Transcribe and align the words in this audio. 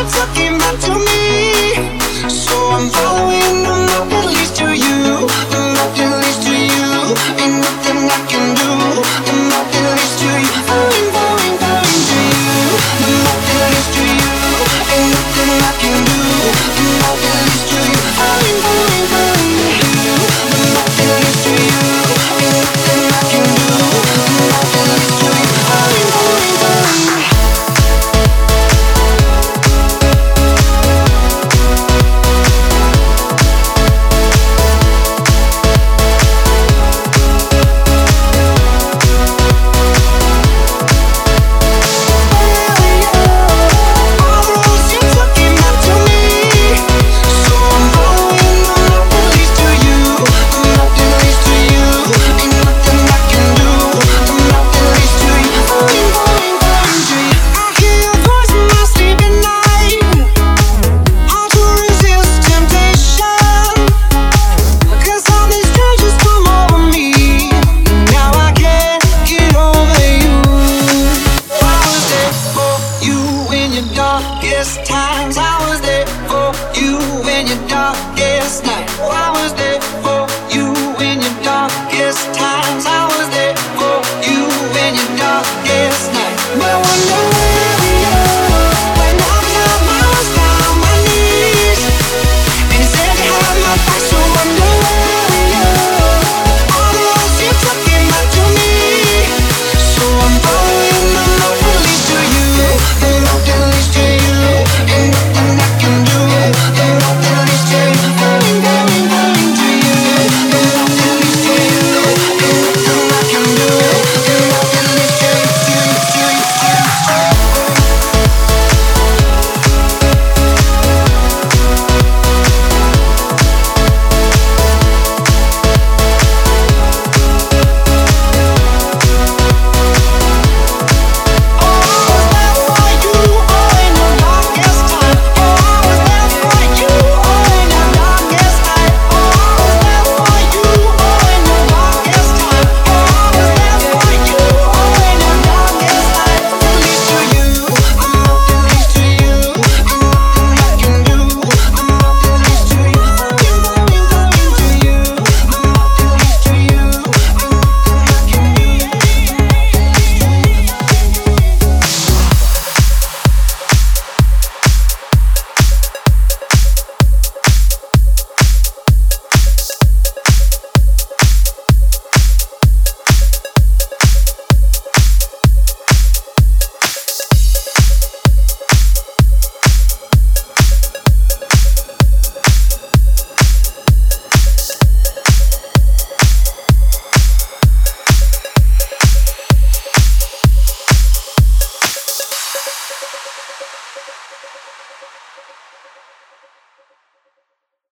keep 0.00 0.08
talking 0.12 0.58
back 0.58 0.80
to 0.80 0.92
me. 0.98 2.30
So 2.30 2.59
darkest 77.92 78.64
night. 78.64 78.88
I 79.00 79.30
was 79.30 79.59